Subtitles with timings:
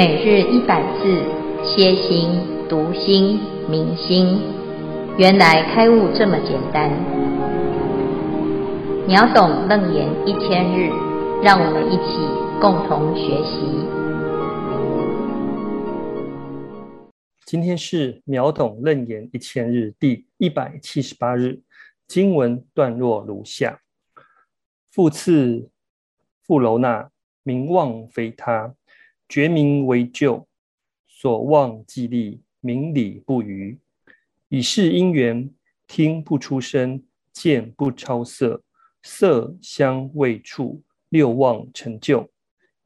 [0.00, 1.02] 每日一百字，
[1.62, 2.30] 歇心、
[2.70, 4.40] 读心、明心，
[5.18, 6.90] 原来开悟这么简单。
[9.06, 10.88] 秒懂楞严一千日，
[11.42, 12.16] 让我们一起
[12.62, 13.60] 共同学习。
[17.44, 21.60] 今天是秒懂楞严一千日第一百七十八日，
[22.08, 23.78] 经文段落如下：
[24.90, 25.68] 复次，
[26.46, 27.10] 富楼那，
[27.42, 28.74] 名望非他。
[29.30, 30.48] 觉名为就，
[31.06, 33.78] 所望既立，明理不余。
[34.48, 35.48] 以是因缘，
[35.86, 37.00] 听不出声，
[37.32, 38.64] 见不超色，
[39.04, 42.28] 色香味触六望成就，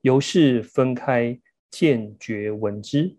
[0.03, 3.17] 由是分开，见觉闻知。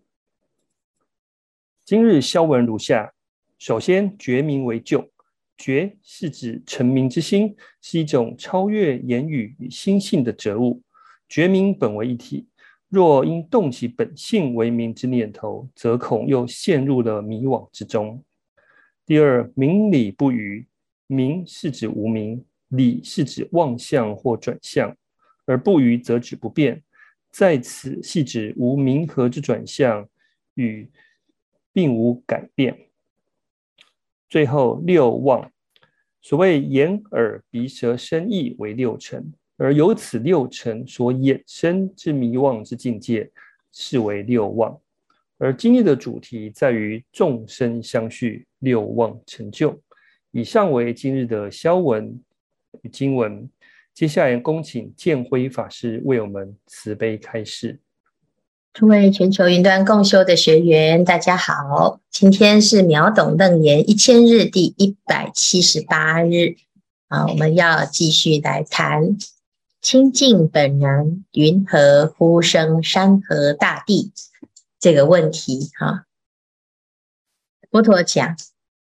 [1.84, 3.12] 今日消文如下：
[3.57, 5.09] 首先，觉名为就，
[5.57, 10.84] 觉是指成明之心，是一种超越言语与心性的觉悟。
[11.27, 12.48] 觉名本为一体。
[12.96, 18.24] 若因动其本性为明之念头，则恐又陷入了迷惘之中。
[19.05, 20.65] 第二，明理不余，
[21.05, 24.96] 明是指无明，理是指妄相或转向，
[25.43, 26.82] 而不余则指不变。
[27.32, 30.07] 在此系指无明和之转向
[30.54, 30.90] 与
[31.73, 32.88] 并无改变。
[34.29, 35.51] 最后六望，
[36.21, 39.34] 所谓眼耳鼻舌身意为六尘。
[39.57, 43.29] 而由此六尘所衍生之迷妄之境界，
[43.71, 44.77] 是为六望。
[45.37, 49.79] 而今日的主题在于众生相续，六望成就。
[50.31, 52.20] 以上为今日的消文
[52.81, 53.49] 与经文。
[53.93, 57.79] 接下来恭请建辉法师为我们慈悲开示。
[58.73, 66.57] 诸位全球云端共修的学员，大家好，今天是秒懂楞严一千日第一百七十八日
[67.07, 69.16] 啊，我们要继续来谈。
[69.86, 74.12] 清净本然，云何呼声山河大地？
[74.79, 76.07] 这个问题哈，
[77.69, 78.35] 佛陀讲：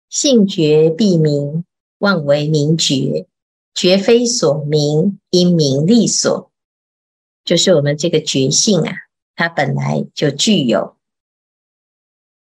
[0.09, 1.63] 性觉必明，
[2.00, 3.28] 妄为明觉，
[3.75, 6.52] 觉非所明，因明利所。
[7.46, 8.96] 就是我们这个觉性啊，
[9.36, 10.97] 它本来就具有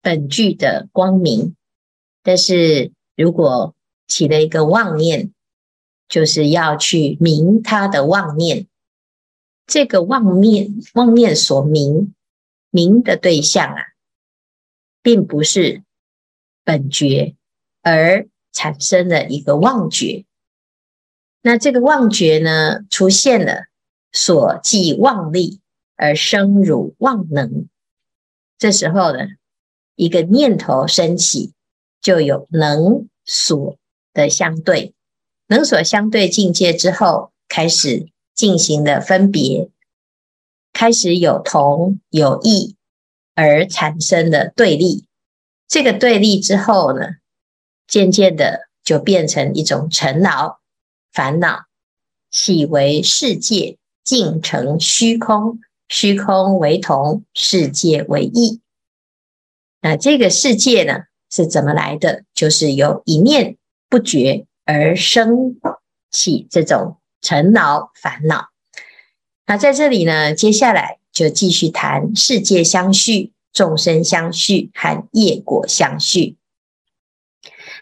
[0.00, 1.54] 本具的光明，
[2.24, 3.76] 但是如果
[4.08, 5.32] 起了一个妄念。
[6.12, 8.66] 就是要去明他的妄念，
[9.66, 12.12] 这个妄念妄念所明
[12.68, 13.82] 明的对象啊，
[15.00, 15.82] 并不是
[16.64, 17.34] 本觉，
[17.80, 20.26] 而产生了一个妄觉。
[21.40, 23.68] 那这个妄觉呢，出现了
[24.12, 25.62] 所即妄力
[25.96, 27.70] 而生汝妄能。
[28.58, 29.20] 这时候呢，
[29.96, 31.54] 一个念头升起，
[32.02, 33.78] 就有能所
[34.12, 34.92] 的相对。
[35.46, 39.68] 能所相对境界之后，开始进行了分别，
[40.72, 42.76] 开始有同有异，
[43.34, 45.04] 而产生了对立。
[45.68, 47.16] 这个对立之后呢，
[47.86, 50.58] 渐渐的就变成一种尘劳
[51.12, 51.66] 烦恼，
[52.30, 58.60] 起为世界，尽成虚空，虚空为同，世界为异。
[59.80, 62.24] 那这个世界呢，是怎么来的？
[62.34, 63.56] 就是有一念
[63.88, 64.46] 不觉。
[64.64, 65.56] 而生
[66.10, 68.50] 起这种尘劳烦恼。
[69.46, 76.36] 那在这里呢，接下来就继续谈世界相续、众生相续和业果相续。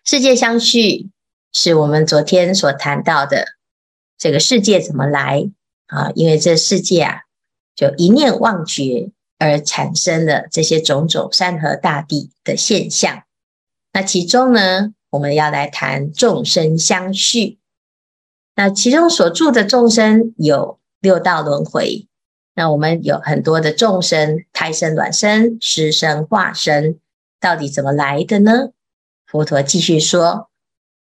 [0.04, 1.10] 世界相续
[1.52, 3.46] 是我们昨天所谈到的
[4.16, 5.50] 这个世界怎么来
[5.86, 6.10] 啊？
[6.14, 7.22] 因为这世界啊，
[7.76, 13.24] 就一念妄觉而产生了这些种种山河大地的现象。
[13.92, 17.58] 那其中呢，我们要来谈众生相续，
[18.54, 22.06] 那其中所住的众生有六道轮回，
[22.54, 26.98] 那我们有很多的众生，胎生、卵生、湿生、化生，
[27.40, 28.70] 到底怎么来的呢？
[29.26, 30.48] 佛陀继续说：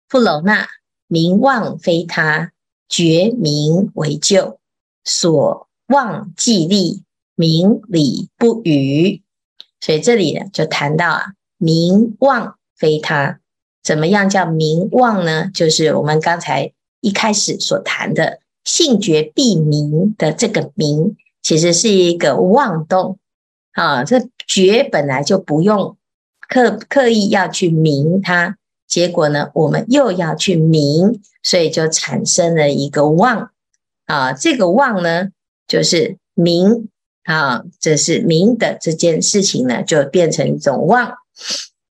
[0.07, 0.68] 富楼那，
[1.07, 2.51] 名望非他，
[2.88, 4.59] 觉名为救，
[5.03, 7.03] 所望既立，
[7.35, 9.21] 名理不余。
[9.81, 13.39] 所以这里呢，就谈到啊，名望非他。
[13.83, 15.49] 怎么样叫名望呢？
[15.53, 16.71] 就是我们刚才
[17.01, 23.17] 一开始所谈的性觉必明的这个明，其实是一个妄动
[23.71, 24.03] 啊。
[24.03, 25.97] 这觉本来就不用
[26.47, 33.51] 刻刻意要去明它，结果呢，我们又要去明，所以就产生了一个妄
[34.05, 34.33] 啊。
[34.33, 35.29] 这个妄呢，
[35.67, 36.89] 就是明
[37.23, 41.13] 啊，这是明的这件事情呢，就变成一种妄。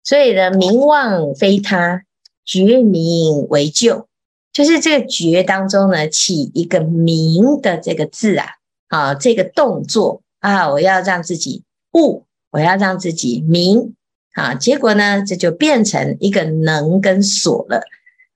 [0.08, 2.02] 所以呢，名望非他，
[2.42, 4.08] 觉名为救，
[4.54, 8.46] 就是这个觉当中呢，起一个名的这个字啊，
[8.88, 11.62] 啊，这个动作啊，我要让自己
[11.92, 13.94] 悟，我要让自己明
[14.32, 17.82] 啊，结果呢，这就变成一个能跟所了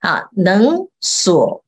[0.00, 1.64] 啊，能所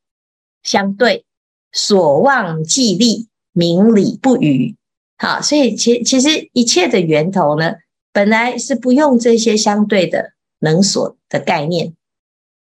[0.62, 1.24] 相对，
[1.72, 4.76] 所望既立，明理不语。
[5.16, 7.72] 好，所以其其实一切的源头呢，
[8.14, 11.94] 本来是不用这些相对的能所的概念，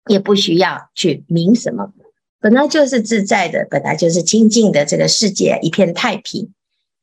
[0.06, 1.93] 也不需要去明什么，
[2.38, 6.52] 本来就是自在的，本来就是清净的，这个世界一片太平。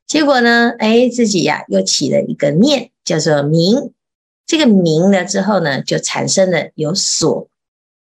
[0.06, 3.94] 结果呢，哎，自己呀又起了一个念，叫做明。
[4.46, 7.50] 这个明了之后呢，就产生了有所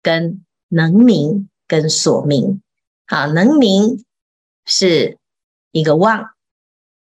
[0.00, 2.62] 跟能明跟所明。
[3.04, 4.04] 好，能明
[4.64, 5.18] 是
[5.72, 6.30] 一个妄。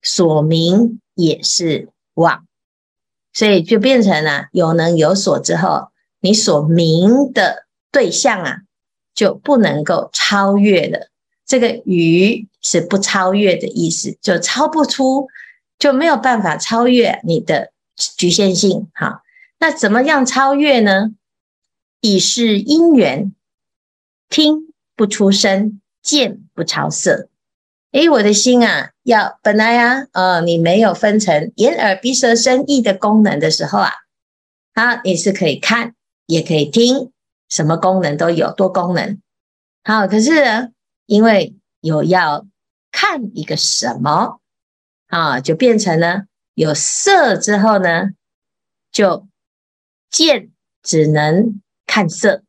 [0.04, 2.48] 所明也是妄，
[3.34, 5.90] 所以就变成了有能有所之后，
[6.20, 8.58] 你所明的对象啊，
[9.14, 11.10] 就不能够超越了。
[11.46, 15.28] 这个余是不超越的意思，就超不出，
[15.78, 17.72] 就没有办法超越你的
[18.18, 18.90] 局限性。
[18.94, 19.22] 好，
[19.60, 21.12] 那怎么样超越呢？
[22.00, 23.34] 已是因缘，
[24.30, 27.30] 听不出声，见不超色。
[27.92, 33.92] 诶，我的心啊，要本来啊，呃，你没有分成眼耳鼻舌身意的功能的时候啊，
[34.74, 35.96] 好，你是可以看，
[36.28, 37.12] 也可以听，
[37.50, 39.20] 什么功能都有，多功能。
[39.84, 40.70] 好，可是呢，
[41.06, 42.46] 因为有要
[42.92, 44.40] 看一个什么
[45.08, 48.12] 啊，就变成了有色之后呢，
[48.92, 49.28] 就
[50.10, 50.52] 见
[50.84, 52.44] 只能看色，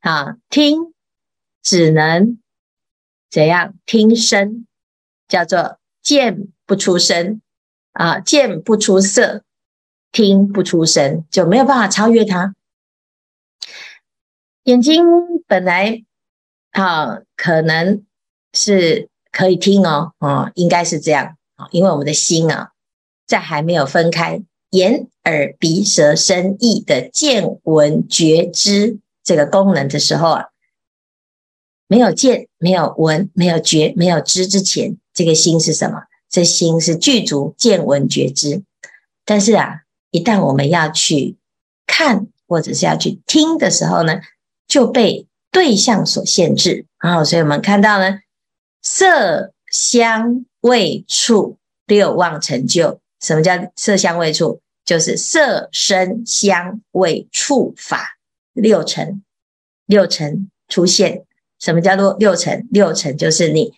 [0.00, 0.94] 啊，听
[1.62, 2.38] 只能。
[3.30, 4.66] 怎样听声，
[5.32, 7.40] 叫做见不出声
[7.94, 9.44] 啊，见不出色，
[10.10, 12.54] 听不出声，就没有办法超越它。
[14.64, 15.02] 眼睛
[15.46, 16.04] 本来
[16.72, 18.04] 啊，可能
[18.52, 22.72] 是可以听哦，哦，应该是这样啊，因为我们的心啊，
[23.26, 24.42] 在还没有分开
[24.72, 30.51] 眼、耳、鼻、舌、身、意的见闻觉知这个功能的时候啊。
[31.92, 36.04] 没有见、没有闻、没有觉、没有知之前，这个心是什么？
[36.30, 38.62] 这心是具足见闻觉知。
[39.26, 41.36] 但是啊，一旦我们要去
[41.86, 44.22] 看或者是要去听的时候呢，
[44.66, 46.86] 就被对象所限制。
[46.98, 48.20] 然后，所以我们看到呢，
[48.80, 53.00] 色香味触六望成就。
[53.20, 54.62] 什么叫色香味触？
[54.86, 58.16] 就是色声香味触法
[58.54, 59.22] 六成，
[59.84, 61.26] 六成出现。
[61.62, 62.66] 什么叫做六尘？
[62.72, 63.72] 六尘就是你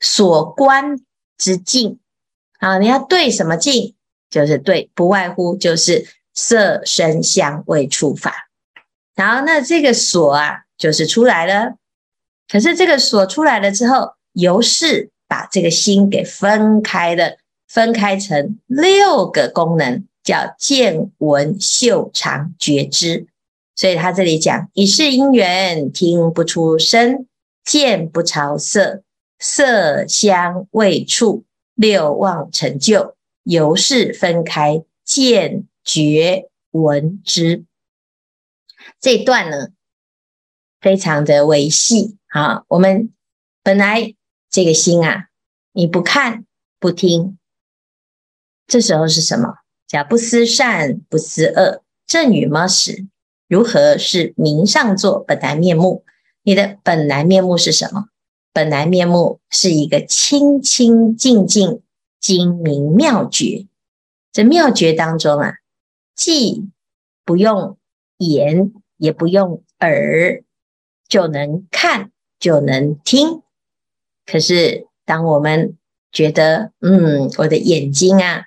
[0.00, 0.98] 所观
[1.36, 1.98] 之境
[2.60, 2.78] 啊！
[2.78, 3.94] 你要对什么境？
[4.30, 8.48] 就是对，不外乎就是色、声、香、味、触、法。
[9.14, 11.76] 然后那这个所啊，就是出来了。
[12.48, 17.36] 可是这个所出来了之后，由是把这个心给分开了，
[17.68, 23.26] 分开成六个功能，叫见、闻、嗅、尝、觉、知。
[23.76, 27.26] 所以他这里讲，以是因缘，听不出声，
[27.62, 29.02] 见不超色，
[29.38, 31.44] 色香味触
[31.74, 37.64] 六望成就，由是分开见觉闻知。
[38.98, 39.68] 这段呢，
[40.80, 42.64] 非常的微细啊。
[42.68, 43.12] 我们
[43.62, 44.14] 本来
[44.48, 45.28] 这个心啊，
[45.72, 46.46] 你不看
[46.80, 47.36] 不听，
[48.66, 49.58] 这时候是什么？
[49.86, 53.06] 叫不思善，不思恶，正与么时？
[53.48, 56.04] 如何是明上座本来面目？
[56.42, 58.08] 你的本来面目是什么？
[58.52, 61.82] 本来面目是一个清清净净、
[62.20, 63.66] 精明妙觉。
[64.32, 65.54] 这妙觉当中啊，
[66.14, 66.68] 既
[67.24, 67.76] 不用
[68.18, 70.42] 眼，也不用耳，
[71.08, 73.42] 就能看，就能听。
[74.24, 75.76] 可是，当我们
[76.10, 78.46] 觉得，嗯，我的眼睛啊，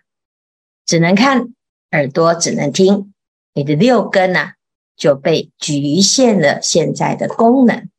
[0.86, 1.54] 只能看，
[1.92, 3.14] 耳朵只能听，
[3.54, 4.56] 你的六根啊。
[5.00, 7.90] 就被局限了现在的功能，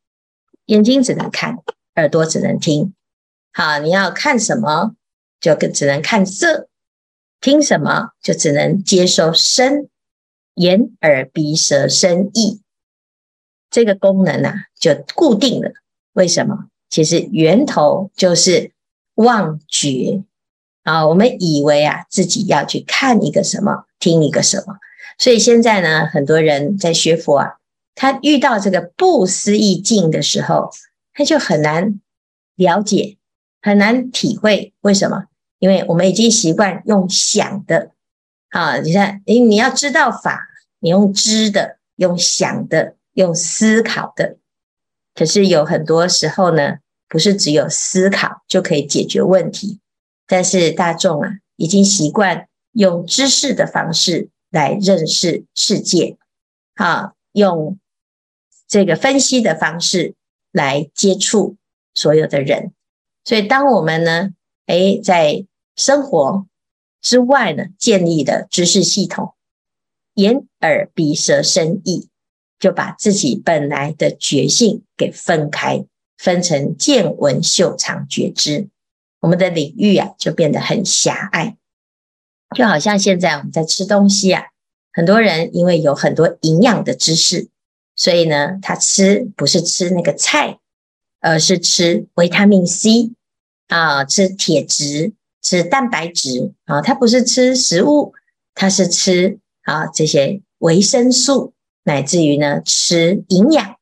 [0.67, 1.57] 眼睛只能看，
[1.95, 2.93] 耳朵只能听。
[3.51, 4.95] 好，你要看什么，
[5.41, 6.67] 就只能看色；
[7.41, 9.89] 听什么，就只能接收声。
[10.55, 12.61] 眼、耳、鼻、舌、身、意，
[13.69, 15.71] 这个功能啊，就固定了。
[16.13, 16.67] 为什么？
[16.89, 18.73] 其实源头就是
[19.15, 20.23] 妄觉
[20.83, 21.07] 啊！
[21.07, 24.75] 我们以为啊，自己要去看一个什么，听一个什么。
[25.17, 27.57] 所以现在呢，很多人在学佛啊，
[27.95, 30.71] 他遇到这个不思议境的时候，
[31.13, 31.99] 他就很难
[32.55, 33.17] 了解，
[33.61, 34.73] 很难体会。
[34.81, 35.25] 为什么？
[35.59, 37.91] 因为我们已经习惯用想的
[38.49, 40.47] 啊，你看，你你要知道法，
[40.79, 44.37] 你用知的，用想的，用思考的。
[45.13, 46.77] 可是有很多时候呢，
[47.07, 49.79] 不是只有思考就可以解决问题。
[50.25, 56.17] 但是大众啊，已经习惯用知识的方式来认识世界，
[56.75, 57.79] 啊，用
[58.67, 60.13] 这个分析的方式
[60.51, 61.55] 来接触
[61.93, 62.73] 所有的人。
[63.23, 64.31] 所以，当我们呢，
[64.65, 66.45] 哎，在生活
[67.01, 69.33] 之外呢，建立了知识系统，
[70.15, 72.09] 眼耳鼻舌身意，
[72.59, 75.85] 就把自己本来的觉性给分开，
[76.17, 78.69] 分成见闻嗅尝觉知，
[79.21, 81.57] 我们的领域啊就变得很狭隘。
[82.55, 84.43] 就好像现在我们在吃东西啊，
[84.93, 87.49] 很多人因为有很多营养的知识，
[87.95, 90.59] 所以呢，他吃不是吃那个菜，
[91.19, 93.11] 而是吃维他命 C
[93.67, 95.13] 啊，吃铁质。
[95.43, 98.13] 吃蛋白质啊，他不是吃食物，
[98.53, 101.53] 他是吃啊这些维生素，
[101.83, 103.75] 乃至于呢吃营养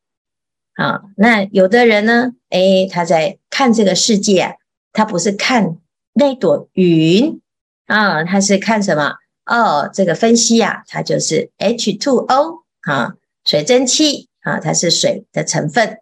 [0.75, 1.01] 啊。
[1.17, 4.53] 那有的人呢，诶，他在看这个世界啊，
[4.93, 5.75] 他不是看
[6.13, 7.41] 那朵云
[7.89, 9.15] 啊，他是看什么？
[9.46, 15.98] 哦，这个分析啊，它就是 H2O 啊，水蒸气啊，它是水的成分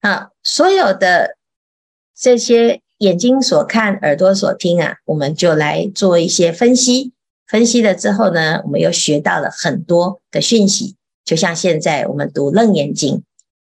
[0.00, 1.36] 啊，所有的
[2.16, 2.80] 这些。
[3.00, 7.12] 眼睛所看，耳朵所听啊，我们就来做一些分析。
[7.46, 10.96] 分析了之后呢，我们又学到了很多的讯息。
[11.22, 13.16] 就像现在我们读《楞严经》，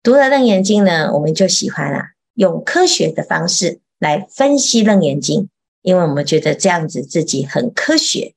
[0.02, 5.42] 读了《楞严经》呢，我们就喜欢啊，用科学的方式来分析《楞严经》，
[5.82, 8.34] 因为我们觉得这样子自己很科学，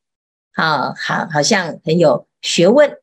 [0.53, 2.97] 啊好好像很有学问。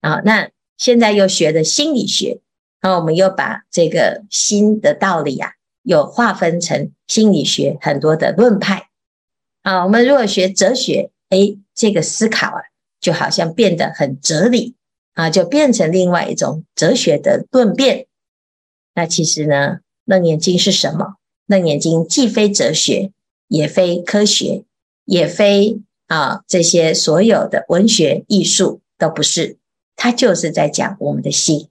[0.00, 2.40] 啊，那现在又学的心理学，
[2.80, 5.52] 那我们又把这个心的道理啊。
[5.88, 8.88] 又划分成心理学很多的论派
[9.62, 12.60] 啊，我们如果学哲学，诶，这个思考啊，
[12.98, 14.74] 就好像变得很哲理
[15.14, 18.08] 啊，就变成另外一种哲学的论辩。
[18.96, 19.54] 那其实呢，
[20.04, 21.04] 《楞严经》是什么？
[21.46, 23.12] 《楞严经》既非哲学，
[23.48, 24.64] 也非科学，
[25.04, 29.58] 也非啊这些所有的文学艺术都不是，
[29.94, 31.68] 它就是在讲我们的心，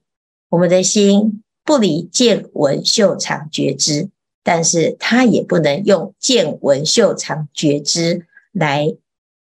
[0.48, 1.42] 我们的心。
[1.66, 4.10] 不离见闻嗅尝觉知，
[4.44, 8.94] 但是他也不能用见闻嗅尝觉知来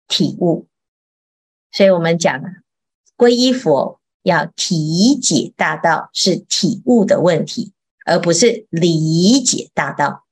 [0.06, 0.66] 体悟。
[1.72, 2.44] 所以我们讲啊，
[3.16, 7.72] 皈依佛要体解大道，是体悟的问题，
[8.04, 10.26] 而不是理解大道。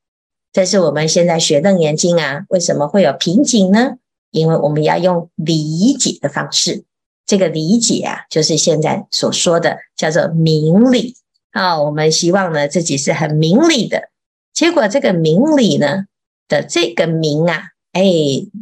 [0.58, 3.92] 这是我们现在学楞严经啊，为什么会有瓶颈呢？
[4.32, 6.84] 因为我们要用理解的方式，
[7.24, 11.14] 这个理解啊，就是现在所说的叫做明理。
[11.52, 14.10] 啊，我们希望呢自己是很明理的，
[14.52, 16.06] 结果这个明理呢
[16.48, 18.02] 的这个明啊，哎，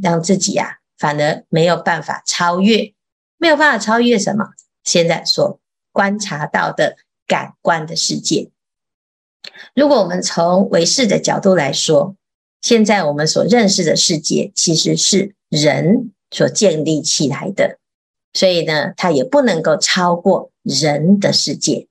[0.03, 2.93] 让自己啊反而没有办法超越，
[3.39, 4.45] 没有办法超越什么？
[4.85, 5.59] 现在所
[5.93, 8.51] 观察到的感官的世界。
[9.75, 12.15] 如果我们从唯识的角度来说，
[12.63, 17.79] 现在我们所认识的世界其实是人所建立起来的，
[18.33, 21.87] 所以呢，它也不能够超过人的世界。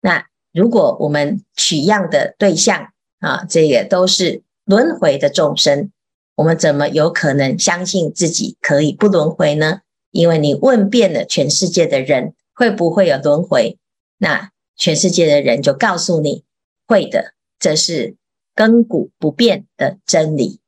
[0.00, 2.88] 那如果我们取样的对象
[3.20, 5.90] 啊，这也都是轮回的众生，
[6.34, 9.80] 我们怎么有可能相信自己可以不轮回呢？
[10.10, 13.78] 因为你问遍了全世界的人，会不会有轮回？
[14.18, 16.44] 那全世界的人就告诉你
[16.92, 18.16] 会的，这是
[18.54, 20.60] 亘古不变的真理。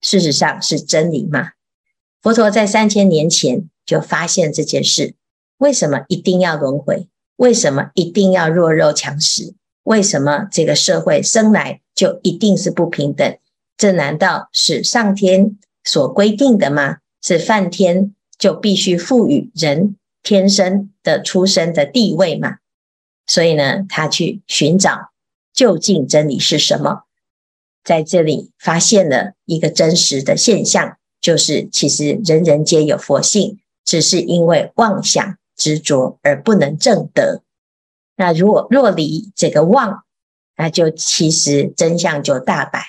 [0.00, 1.54] 事实上是真理吗？
[2.20, 5.16] 佛陀在三千年前就发现这件事，
[5.58, 7.08] 为什么一定要轮回？
[7.34, 9.56] 为什么一定要弱肉强食？
[9.82, 13.36] 为什么这个社会生来就一定是不平等？
[13.76, 16.98] 这难道是上天所规定的吗？
[17.20, 22.58] 是梵天就必须赋予人天生的出生的地位吗？
[23.26, 25.11] 所以呢，他去寻找
[25.62, 27.04] 究竟真理是什么，
[27.84, 35.38] 在这里发现了一个真实的现象，就是其实人人皆有佛性，只是因为妄想。
[35.54, 37.42] 执着而不能证得，
[38.16, 40.02] 那如果若离这个妄，
[40.56, 42.84] 那就其实真相就大白。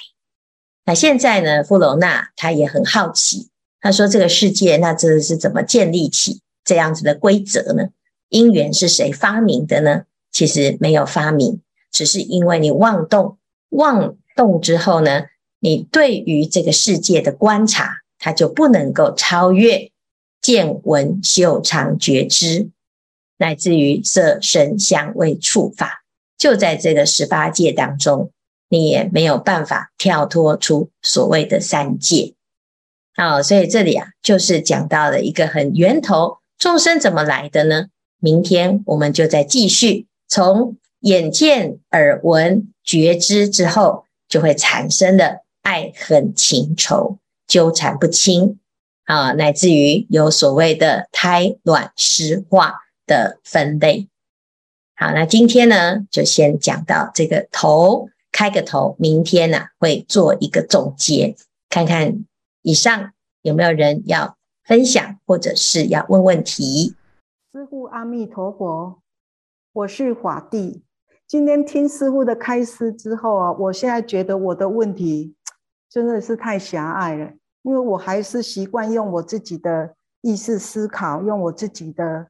[0.86, 3.50] 那现在呢，富楼那他也很好奇，
[3.80, 7.90] 他说这个世界那这是怎么建立起这样子的规则呢？
[8.30, 10.06] 因缘是谁发明的呢？
[10.32, 11.62] 其实没有发明，
[11.94, 13.38] 只是因为你妄动，
[13.70, 15.28] 妄动之后呢，
[15.60, 19.90] 你对于这个世界的观察，它就不能够超越。
[20.42, 22.68] 见闻嗅尝觉知，
[23.38, 26.04] 乃至于色声香味触法，
[26.38, 28.30] 就在这个十八界当中，
[28.68, 32.34] 你也没有办法跳脱出所谓的三界。
[33.16, 37.86] 好，所以这里啊，就是讲到了一个很源头，众生怎么来的呢？
[38.20, 47.20] 明天我们就再继续从眼见耳闻觉知之后，就会产生的爱恨情仇。
[47.46, 48.60] 纠缠不清
[49.04, 54.08] 啊，乃至于有所谓的胎卵湿化的分类。
[54.96, 61.36] 好，那今天呢，就先讲到这个头，开个头，明天呢、会做一个总结，
[61.70, 62.26] 看看
[62.62, 66.96] 以上有没有人要分享，或者是要问问题。
[67.52, 69.02] 师父阿弥陀佛，
[69.74, 70.82] 我是法蒂。
[71.34, 75.36] 今天听师傅的开示之后啊，我现在觉得我的问题
[75.90, 77.32] 真的是太狭隘了，
[77.64, 82.28] 因为我还是习惯用我自己的意识思考，用我自己的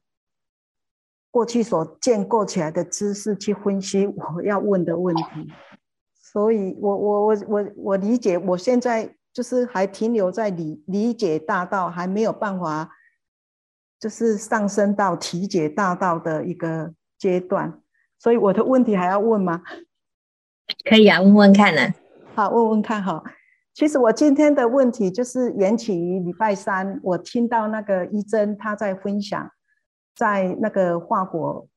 [1.30, 5.52] 过去所建构起来的知识去分析我要问的问题，
[6.14, 12.88] 所以我我我我我理解，我现在就是还停留在理理解大道，还没有办法
[14.00, 17.82] 就是上升到体解大道的一个阶段。
[18.24, 19.60] 所以我的问题还要问吗？
[20.88, 21.92] 可以啊，问问看呢。
[22.34, 23.22] 好，问问看哈。
[23.74, 29.50] 其实我今天的问题就是缘起于礼拜三，我听到那个一真他在分享，
[30.16, 31.68] 在那个华国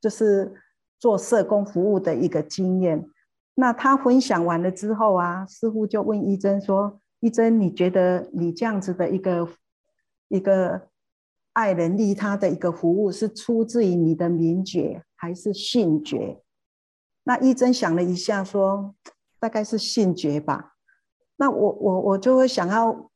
[0.00, 0.54] 就是
[1.00, 3.04] 做社工服务的一个经验。
[3.56, 9.48] 那他分享完了之后啊，师傅就问一真说：“一真，你觉得你这样子的一个
[10.28, 10.82] 一个
[11.56, 16.42] 爱人利他的一个服务，是出自于你的名觉？”还是信觉？
[17.24, 18.94] 那一真想了一下，说
[19.40, 20.74] 大概是信觉吧。
[21.36, 23.10] 那我我我就会想要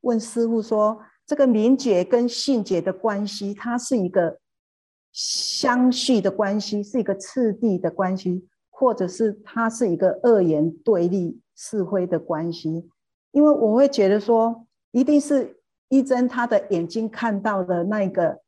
[0.00, 4.38] 问师傅说，这个名觉跟信觉的关系，它是一个
[5.12, 12.88] 相续的关系，是一个次第的关系，或者是它是一个二元对立是非的关系？
[13.32, 15.55] 因为我会觉得说，一定是
[15.88, 18.40] 一真他的眼睛看到的那个。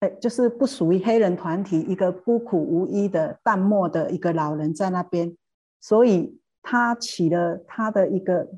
[0.00, 5.36] 哎，就是不属于黑人团体，一个孤苦无依的淡漠的一个老人在那边，
[5.80, 8.48] 所以他起了他的一个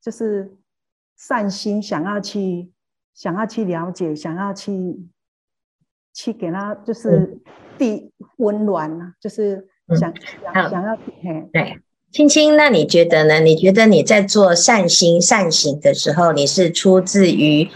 [0.00, 0.52] 就是
[1.16, 2.72] 善心，想要去
[3.14, 5.08] 想要去了解，想要去
[6.12, 7.38] 去给他就是
[7.78, 11.48] 递温暖啊，就是想、嗯、想想要嘿。
[11.52, 11.80] 对，
[12.14, 13.40] 青青，那你觉得呢？
[13.40, 17.68] 你觉得你在做善心善行的时候，你是出自于？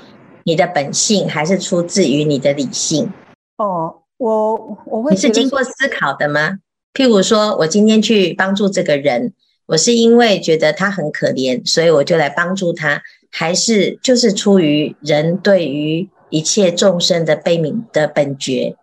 [0.45, 3.13] 你的本性还是出自于你的理性？
[3.57, 5.11] 哦，我我会。
[5.11, 6.61] 你是经过思考的吗？
[6.95, 9.33] 譬如说，我今天去帮助这个人，
[9.67, 18.77] 我是因为觉得他很可怜，所以我就来帮助他，还是就是出于人对于一切众生的悲悯的本觉？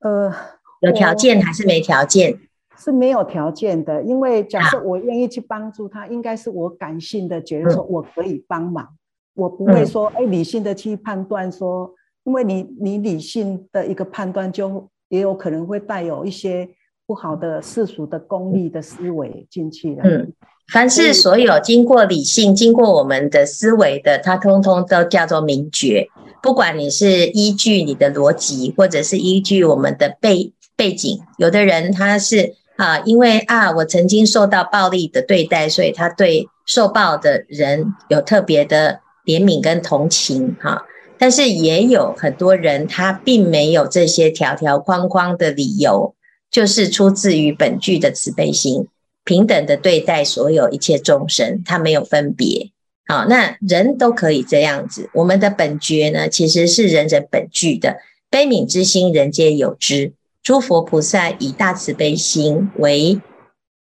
[0.00, 0.32] 呃，
[0.80, 2.38] 有条件还是没条件？
[2.82, 8.84] 是没有条件的，因为假设我愿意去帮助他，应该是我感性的觉得说我可以帮忙。
[8.84, 8.96] 嗯
[9.34, 11.90] 我不会说，哎，理性的去判断说，
[12.24, 16.68] 因为你你理性的一个判断，就也有可能会带有一些
[17.06, 20.02] 不好的世俗的功利的思维进去了。
[20.04, 20.32] 嗯，
[20.72, 26.08] 凡是所有经过理性、经过我们的思维的，它通通都叫做明觉。
[26.42, 39.00] 不管你是依据你的逻辑，或者是依据我们的背背景，有的人他是啊，因为啊，我曾经受到暴力的对待，所以他对受暴的人有特别的。
[39.26, 40.82] 怜悯跟同情，哈，
[41.18, 46.14] 但是也有很多人，他并没有这些条条框框的理由，
[46.50, 48.88] 就是出自于本具的慈悲心，
[49.22, 52.70] 平等的对待所有一切众生，他没有分别。
[53.06, 55.10] 好，那人都可以这样子。
[55.12, 57.98] 我们的本觉呢，其实是人人本具的
[58.30, 60.14] 悲悯之心，人皆有之。
[60.42, 63.20] 诸佛菩萨以大慈悲心为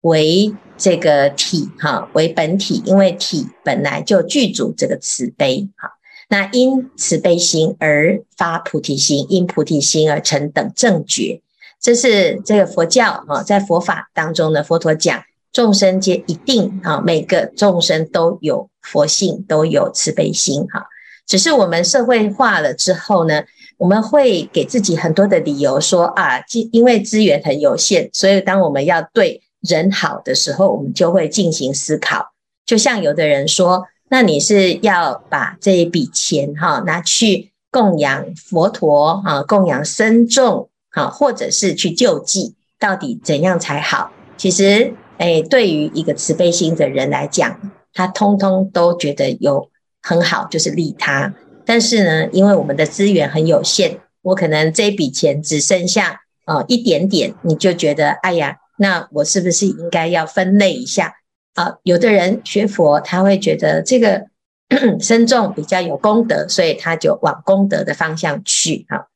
[0.02, 0.56] 为。
[0.78, 5.92] 这个体哈为本体，因为体本来就具足这个慈悲哈，
[6.28, 11.44] 那因慈悲心而发菩提心，因菩提心而成等正觉，
[11.80, 15.22] 这是这个佛教哈，在佛法当中呢，佛陀讲
[15.54, 20.88] 众生皆一定啊，每个众生都有佛性，都有慈悲心哈，
[21.28, 23.44] 只是我们社会化了之后呢，
[23.82, 26.40] 我们会给自己很多的理由说啊，
[26.72, 29.42] 因为资源很有限，所以当我们要对。
[29.62, 32.34] 人好的时候，我们就会进行思考。
[32.66, 44.12] 就像有的人说，那你是要把这一笔钱哈拿去供养佛陀啊，供养僧众啊，或者是去救济，到底怎样才好？
[44.36, 47.56] 其实，哎，对于一个慈悲心的人来讲，
[47.94, 49.70] 他通通都觉得有
[50.02, 51.32] 很好，就是利他。
[51.66, 58.58] 但是呢，因为我们的资源很有限，我可能这笔钱只剩下呃一点点，你就觉得哎呀。
[58.78, 61.14] 那我是不是应该要分类一下
[61.54, 61.76] 啊？
[61.84, 64.26] 有的人学佛，他会觉得这个
[65.00, 69.10] 身重比较有功德，所以他就往功德的方向去哈。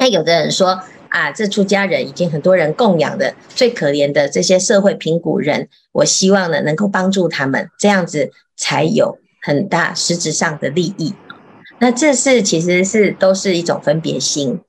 [0.00, 11.14] 那有的人说啊，这出家人已经很多人供养的，最可怜的这些社会贫苦人，我希望呢能够帮助他们，这样子才有很大实质上的利益。
[11.80, 14.60] 那这是其实是都是一种分别心。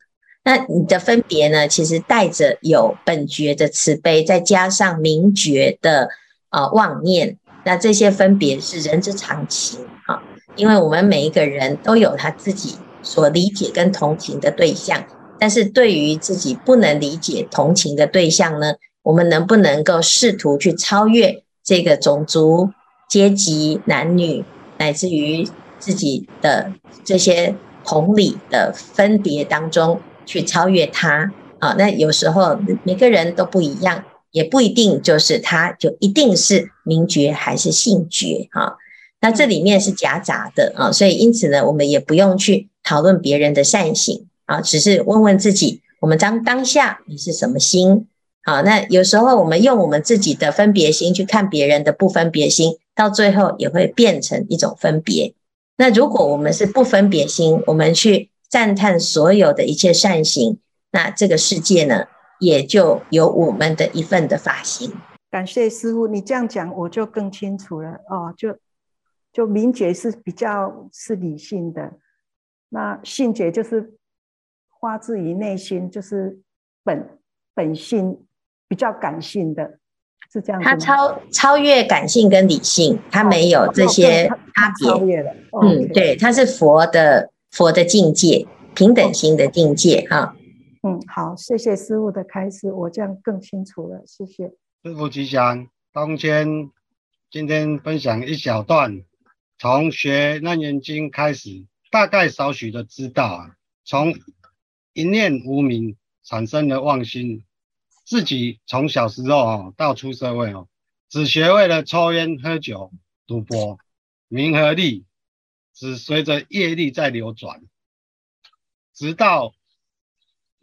[0.44, 6.10] 那你的分别呢，其实带着有本觉的慈悲，再加上明觉的
[6.50, 7.38] 啊、妄念。
[7.64, 10.24] 那这些分别是人之常情啊，
[10.56, 15.06] 因为我们每一个人都有他自己所理解跟同情的对象，
[15.38, 22.72] 但是对于自己不能理解同情的对象呢，我们能不能够试图去超越这个种族、
[23.08, 24.44] 阶级、男女，
[24.80, 25.48] 乃至于
[25.82, 26.72] 自己的
[27.04, 31.76] 这些同理的分别当中去超越它啊？
[31.78, 34.06] 那有时候每个人都不一样。
[34.32, 38.78] 也不一定就是他，就一定是名觉还是性觉哈。
[39.20, 48.08] 那这里面是夹杂的啊，所以因此呢，我们也不用去讨论别人的善行啊，只是问问自己，我们当当下你是什么心？
[48.46, 55.34] 好，那有时候我们用我们自己的分别心去看别人的不分别心，到最后也会变成一种分别。
[55.82, 60.60] 那如果我们是不分别心，我们去赞叹所有的一切善行，
[60.92, 62.06] 那这个世界呢？
[62.40, 64.94] 也就有我们的一份的发心。
[65.32, 68.32] 感谢师父，你这样讲我就更清楚了哦。
[68.38, 68.56] 就
[69.34, 71.94] 就明觉是比较是理性的，
[72.70, 73.94] 那性觉就是
[74.80, 76.40] 发自于内心，就是
[76.84, 77.18] 本
[77.56, 78.24] 本性
[78.68, 79.80] 比较感性的，
[80.32, 80.62] 是这样。
[80.64, 84.88] 它超超越感性跟理性，它没有这些差别。
[84.90, 90.36] 超越了，嗯，对，它是佛的佛的境界，平等心的境界哈。
[90.84, 94.52] 嗯，好，谢谢师傅的开示，我这样更清楚了，谢谢。
[94.84, 96.72] 师傅吉祥，冬谦
[97.30, 99.04] 今天分享一小段，
[99.60, 103.52] 从学《楞严经》开始，大概少许的知道啊，
[103.86, 104.14] 从
[104.94, 107.44] 一念无明产生的妄心，
[108.04, 110.68] 自己从小时候哦到出社会哦，
[111.10, 112.92] 只学会了抽烟、喝酒、
[113.28, 113.78] 赌博，
[114.32, 115.06] 名和利，
[115.74, 117.62] 只随着业力在流转，
[118.94, 119.54] 直到。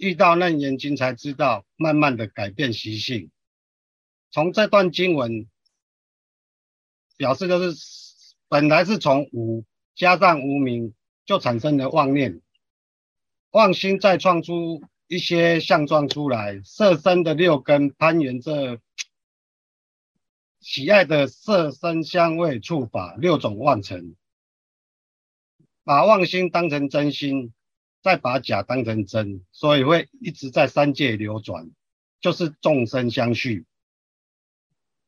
[0.01, 3.33] 遇到楞严经才知道，慢慢的改变习性。
[4.31, 5.49] 从这段经文
[7.17, 7.77] 表示，就是
[8.47, 9.65] 本来是从无
[9.97, 10.95] 加上无名，
[11.27, 12.41] 就产生了妄念，
[13.51, 18.79] 妄心再创出一些相状出来，色身的六根攀缘着
[20.71, 24.17] 喜爱的色声香味触法六种妄尘，
[25.83, 27.55] 把妄心当成真心。
[28.01, 31.69] 再把假当成真，所以会一直在三界流转，
[32.21, 33.65] 就是众生相续。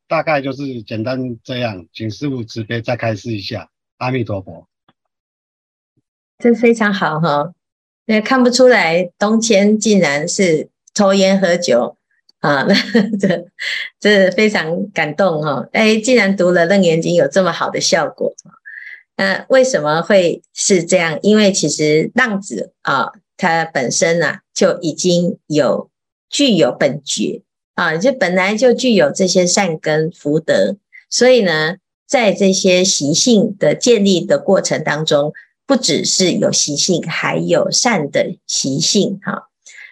[0.07, 3.71] 大概就是简单这样，请师父慈悲再开示一下。
[3.97, 4.67] 阿弥陀佛，
[6.39, 7.53] 这非常好哈，
[8.05, 11.97] 那看不出来冬天竟然是抽烟喝酒
[12.47, 12.73] 啊，那
[13.17, 13.45] 这
[13.99, 15.67] 这非常感动哈。
[15.73, 18.33] 哎，既然读了楞严经有这么好的效果。
[19.15, 21.19] 那为什么会是这样？
[21.21, 25.91] 因为其实浪子啊，他本身啊就已经有
[26.29, 27.43] 具有本觉
[27.75, 30.77] 啊，就本来就具有这些善根福德，
[31.11, 31.75] 所以呢，
[32.07, 35.31] 在这些习性的建立的过程当中，
[35.67, 39.49] 不只是有习性，还有善的习性哈。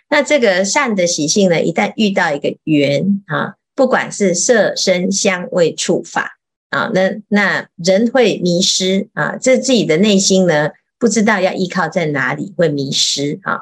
[0.09, 6.35] 那这个善的习性呢，一旦遇到一个缘啊，不管是色声香味触法。
[6.69, 10.69] 啊，那那人会迷失啊，这自己的内心呢，
[10.99, 13.61] 不知道要依靠在哪里，会迷失啊。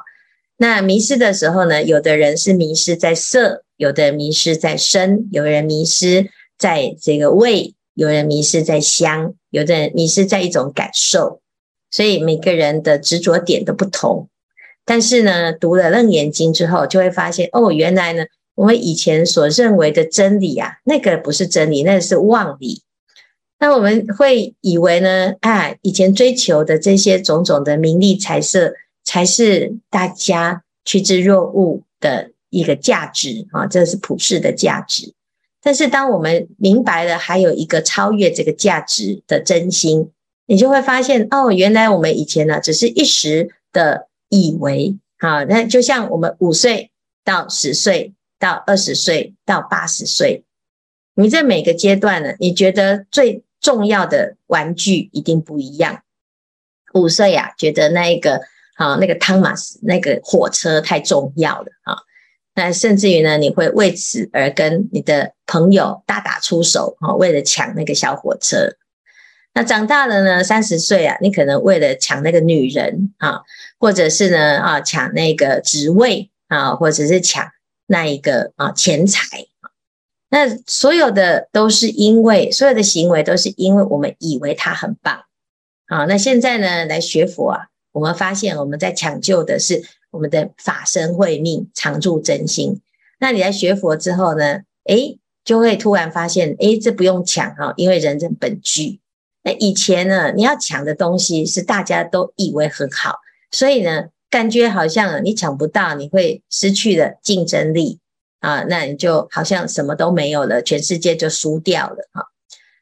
[0.58, 11.40] 那迷失的时候呢，有的人是迷失在色，有的人迷失在声，有人迷失在这个味，有人迷失在香，有的人迷失在一种感受。
[11.90, 14.28] 所以每个人的执着点都不同。
[14.88, 18.24] 但是呢，读了《楞严经》之后，就会发现哦，原来呢，
[18.54, 22.80] 我们以前所认为的真理啊，那个不是真理，那个是妄理。
[23.58, 28.72] 那我们会以为呢，啊，以前追求的这些种种的名利财色，
[29.04, 35.12] 才是大家趋之若鹜的一个价值啊，这是普世的价值。
[35.62, 40.08] 但是当我们明白了还有一个超越这个价值的真心，
[40.46, 46.90] 你就会发现，哦，原来我们以前呢，只是一时的以为，啊，那就像我们五岁
[47.24, 50.44] 到十岁到二十岁到八十岁，
[51.14, 56.02] 你在每个阶段呢，你觉得最重要的玩具一定不一样。
[56.94, 58.40] 五岁呀，觉得那一个
[58.76, 61.96] 啊，那个汤马斯那个火车太重要了啊。
[62.54, 68.76] 那甚至于呢，你会为此而跟你的朋友大打出手啊，为了抢那个小火车。
[69.58, 73.40] 那长大了呢，三十岁啊，你可能为了抢那个女人啊，
[73.80, 77.44] 或者是呢啊，抢那个职位啊，或者是抢
[77.88, 79.26] 那一个啊钱财。
[80.28, 85.24] 那所有的都是因为，所有的行为都是因为我们以为他很棒，
[85.88, 86.04] 啊。
[86.04, 92.80] 那现在呢，来学佛啊，我们发现我们在抢救的是我们的法身慧命，常住真心。
[93.18, 99.00] 那你来学佛之后呢，诶，就会突然发现，诶，这不用抢哈，因为人人本具。
[99.42, 103.16] 那以前呢，你要抢的东西是大家都以为很好，
[103.50, 107.98] 所以呢，感觉好像你抢不到，你会失去了竞争力
[108.40, 112.24] 啊，那你就好像什么都没有了，全世界就输掉了哈。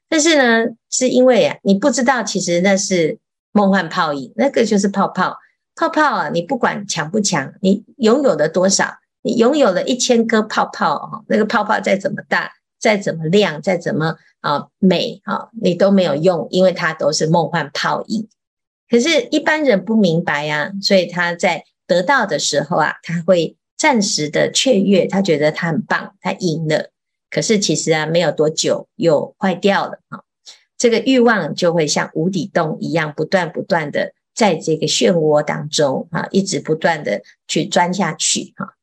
[0.08, 3.18] 但是呢，是因为啊，你不知道，其实那是
[3.52, 5.36] 梦幻泡影，那个就是泡泡，
[5.74, 8.94] 泡泡啊，你不管抢不抢，你拥有的多少。
[9.22, 12.48] 你拥有了一千颗泡泡，那个泡泡再怎么大，
[12.86, 18.28] 再怎么亮，再怎么啊美啊，你都没有用，因为它都是梦幻泡影。
[18.88, 26.92] 可是，一般人不明白呀，所以他在得到的时候啊，他会暂时的雀跃，他觉得他很棒，他赢了。
[27.28, 30.20] 可是其实啊，没有多久又坏掉了啊。
[30.78, 38.75] 这个欲望就会像无底洞一样，不断不断的在这个漩涡当中啊，一直不断的去钻下去哈。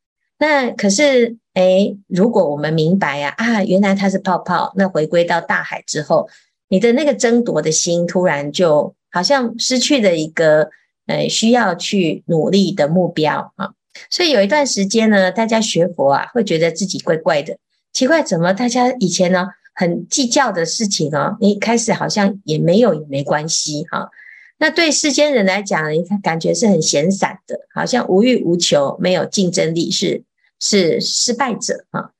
[0.43, 6.27] 那可是，诶，如果我们明白呀，啊，原来它是泡泡，那回归到大海之后，
[6.67, 10.69] 你的那个争夺的心，突然就好像失去了一个，
[11.07, 13.71] 呃，需要去努力的目标啊。
[14.09, 17.57] 所以有一段时间呢，大家学佛啊，会觉得自己怪怪的，
[17.93, 24.09] 奇怪，怎么大家以前呢很计较的事情哦，你开始好像也没有也没关系哈。
[24.57, 30.25] 那对世间人来讲，你看感觉是很闲散的，好像无欲无求，没有竞争力是。
[30.65, 32.11] 是失败者啊，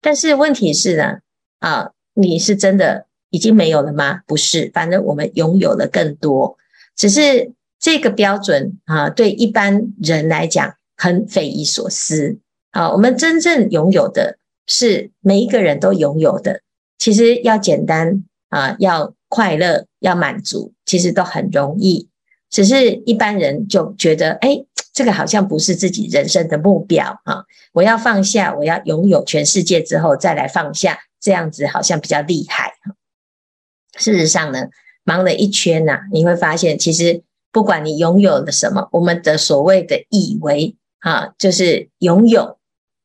[0.00, 1.18] 但是问题是呢，
[1.58, 4.22] 啊，你是真的已经没有了吗？
[4.26, 6.56] 不是，反正我们拥有了更多，
[6.96, 12.38] 只是这个标准啊，对一般人来讲很匪夷所思
[12.70, 12.90] 啊。
[12.92, 16.62] 我们真正拥有的是每一个人都拥有的，
[16.96, 22.08] 其实要简单啊，要快乐，要满足，其实都很容易，
[22.48, 24.64] 只是一般人就觉得，哎。
[24.96, 27.44] 这个好像不是自己人生的目标啊！
[27.74, 32.72] 我要放下，我要拥有全世界之后再来放下，这样子好像比较厉害。
[33.98, 34.68] 事实上呢，
[35.04, 42.56] 忙了一圈呐，你会发现，其实不管你拥有了什么，我们的所谓的以为啊，就是拥有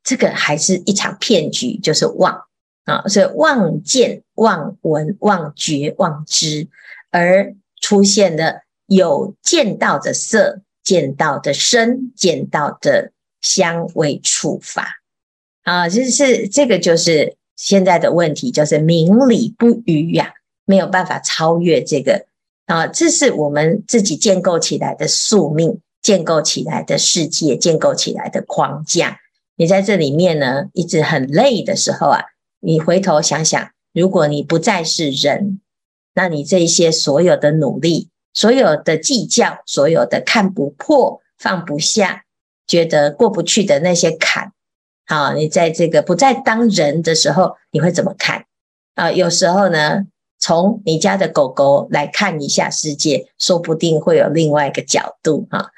[0.02, 2.46] 这个，还是一场骗局，就是妄
[2.86, 6.70] 啊，所以妄见、妄闻、妄觉、妄知，
[7.10, 10.62] 而出现了有见到的色。
[10.84, 15.02] 见到的声，见到的香味触法
[15.63, 20.34] 啊，就是这个，就是现在的问题，就是明理不渝呀，
[20.65, 22.26] 没有办法超越这个
[22.65, 29.20] 啊，这是我们自己建构起来的宿命，建构起来的世界，建构起来的框架。
[29.56, 32.24] 你在这里面呢，一直很累的时候啊，
[32.60, 35.60] 你回头想想，如果你不再是人，
[36.13, 38.11] 那你这些所有的努力。
[38.34, 42.24] 所有的计较，所有的看不破、放不下、
[42.65, 44.54] 觉得过不去的那些坎，
[45.06, 48.46] 好，你在这个不再当人的时候，你会怎么看？
[48.96, 50.04] 啊，有时候呢，
[50.39, 55.72] 从你家的狗狗来看一下世界，说不定会有另外一个角度哈。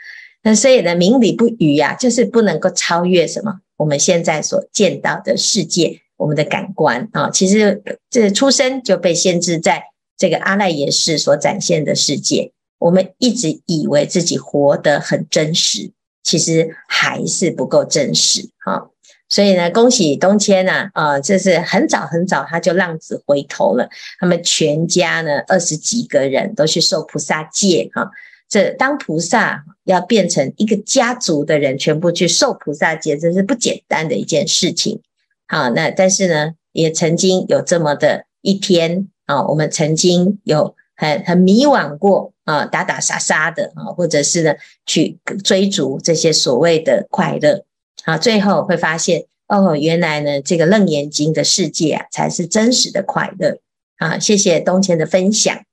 [0.43, 9.83] 那所以呢，明理不语呀，就是不能够超越什么我们现在所见到的世界，我们的感官啊，其实这出生就被限制在。
[10.23, 15.91] 这个阿赖耶识所展现的世界，我们一直以为自己活得很真实，
[16.23, 18.87] 其实还是不够真实啊！
[19.27, 28.09] 所以呢，恭喜东迁呐，啊，这是很早很早他就浪子回头了，他们全家呢二十几个人都去受菩萨戒哈。
[28.47, 35.01] 这当菩萨要变成一个家族的人，全部去受菩萨戒，这是不简单的一件事情。
[35.49, 39.09] 好，那但是呢，也曾经有这么的一天。
[39.25, 44.53] 啊，我们曾经有很很迷惘过啊，打打杀杀的啊，或者是呢
[44.85, 47.65] 去追逐这些所谓的快乐
[48.03, 53.59] 啊，最后会发现哦，原来呢这个楞严经的世界啊，才是真实的快乐
[53.97, 54.19] 啊！
[54.19, 55.63] 谢谢东谦的分享，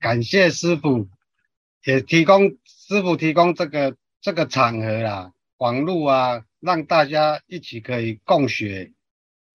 [0.00, 1.06] 感谢师傅，
[1.84, 8.92] 也提供师傅提供这个这个场合啦，网络啊，让大家一起可以共学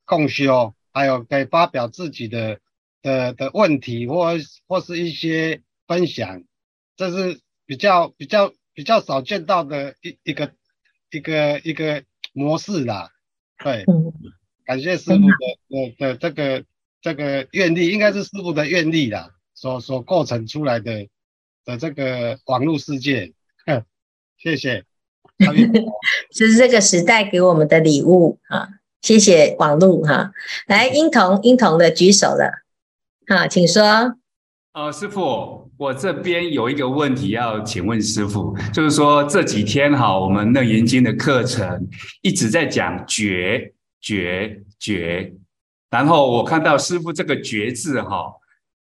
[0.06, 0.74] 共修。
[0.98, 2.60] 还有可以发表自己的
[3.04, 4.32] 的的问题，或
[4.68, 6.44] 或是一些分享，
[6.96, 10.52] 这是比较比较比较少见到的一一个
[11.12, 13.12] 一个一个模式啦。
[13.64, 13.86] 对，
[14.66, 15.36] 感谢师傅的
[15.70, 16.66] 的的这个
[17.00, 21.08] 这个愿力，应该是师傅的愿力啦，所所构成出来的
[21.64, 23.34] 的这个网络世界。
[24.40, 24.84] 谢谢，
[26.34, 28.70] 这是这个时代给我们的礼物啊。
[29.08, 30.34] 谢谢网路哈，
[30.68, 32.52] 来，英童，英童的举手了，
[33.30, 33.82] 好，请说。
[34.74, 41.88] 呃，师父，我这边有一个问题要请问师父，就是说这几天哈，我们《楞严经》的课程
[42.22, 45.34] 一直在讲觉觉觉，
[45.90, 48.34] 然后我看到师父这个觉字哈，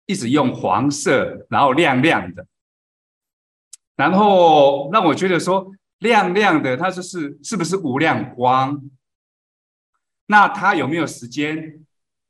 [0.06, 2.46] 一直用黄色，然后亮亮的，
[3.96, 8.80] 然后让我觉得说亮亮的，它就是是不是无量光？
[10.32, 11.84] 那他有没有时间？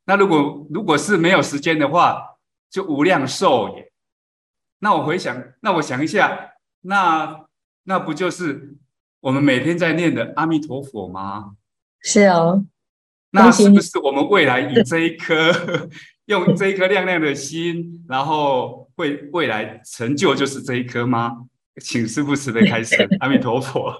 [0.06, 2.20] 那如果如果是没有时间的话，
[2.68, 3.92] 就无量寿耶。
[4.80, 7.46] 那我回想，那我想一下，那
[7.84, 8.76] 那不就是
[9.20, 11.54] 我们每天在念的阿弥陀佛吗？
[12.00, 12.64] 是哦。
[13.30, 15.52] 那是不是我们未来以这一颗
[16.26, 21.46] 用这一颗亮亮的心，然后会未来成就就是这一颗吗？
[21.80, 23.94] 请师父慈悲开始，阿弥陀佛。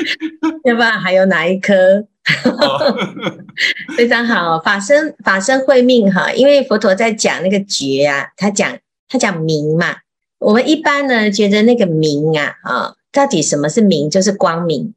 [0.64, 2.06] 要不然还有哪一颗？
[3.96, 9.96] 非常好，法身法身慧命哈，因为佛陀在讲那个觉啊，他讲他讲明嘛。
[10.38, 14.10] 我们一般呢觉得那个明啊啊，到底什么是明？
[14.10, 14.92] 就是光明。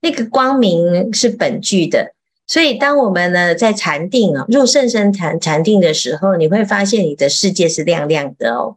[0.00, 2.12] 那个光明是本具的，
[2.46, 8.76] 所以当我们呢在禅定啊，入甚深禅禅定的时候，你会发现你的世界是亮亮的哦。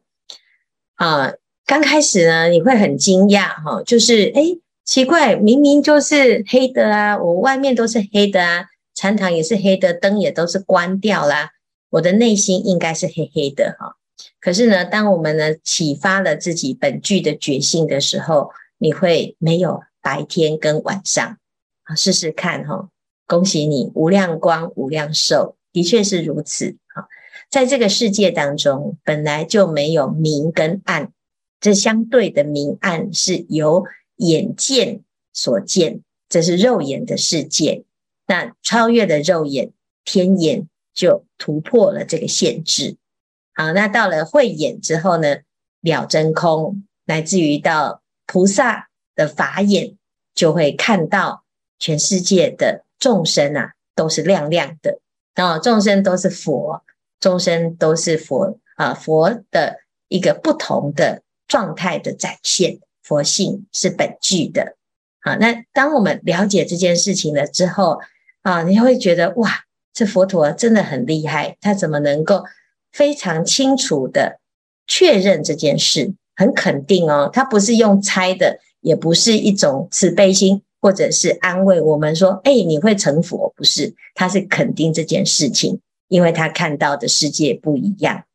[0.95, 1.33] 啊，
[1.67, 11.49] 刚开始呢你会很惊讶哈，就是诶奇怪，明明就是黑的啊，我外面都是黑的啊，禅堂也是黑的，灯也都是关掉啦，
[11.89, 13.97] 我的内心应该是黑黑的哈。
[14.39, 21.37] 可是呢，当我们呢启发了自己本具的觉性的时候，你会没有白天跟晚上
[21.83, 22.87] 啊，试试看哈。
[23.27, 27.09] 恭喜你，无量光，无量寿，的确是如此哈。
[27.51, 31.11] 在这个世界当中，本来就没有明跟暗，
[31.59, 33.85] 这相对的明暗是由。
[34.19, 37.83] 眼见所见，这是肉眼的世界。
[38.25, 42.97] 那超越了肉眼，天眼就突破了这个限制。
[43.53, 45.37] 好，那到了慧眼之后呢，
[45.81, 49.95] 了真空，乃至于到菩萨的法眼，
[50.33, 51.43] 就会看到
[51.77, 54.99] 全世界的众生啊，都是亮亮的。
[55.35, 56.83] 哦，众生都是佛，
[57.19, 62.79] 众生都是佛啊，佛的一个不同的状态的展现。
[63.03, 64.75] 佛性是本具的，
[65.21, 67.99] 好，那当我们了解这件事情了之后，
[68.41, 72.43] 啊，你会觉得哇，这佛陀真的很厉害，他怎么能够
[72.91, 74.41] 非常清楚的
[74.87, 85.79] 确认这件事，很肯定哦，他不是用猜的，也不是一种慈悲心，或者是安慰我们说，哎，你会成佛，不是，他是肯定这件事情，
[86.09, 88.25] 因为他看到的世界不一样，